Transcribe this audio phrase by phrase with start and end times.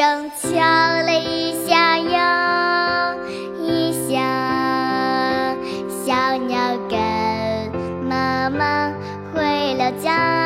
[0.00, 2.08] 正敲了一下又
[3.62, 5.54] 一下
[5.90, 6.56] 小鸟
[6.88, 6.98] 跟
[8.08, 8.90] 妈妈
[9.34, 10.39] 回了家。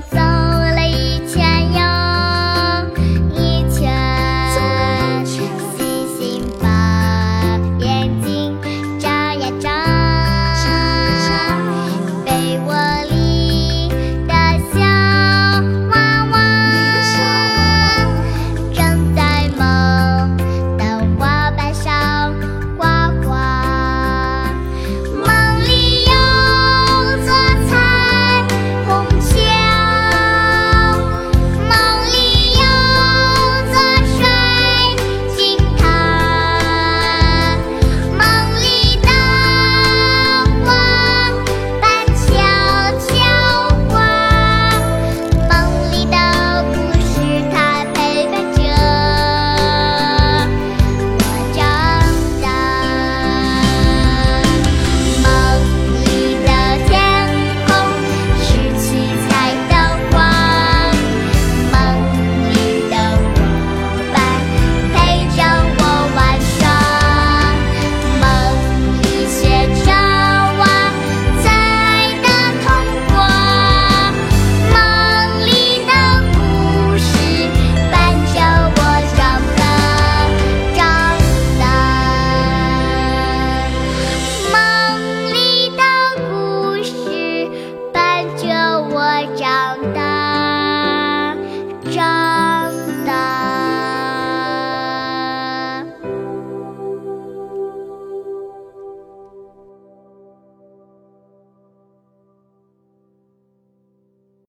[0.00, 0.43] 走